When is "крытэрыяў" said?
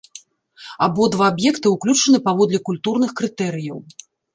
3.23-3.79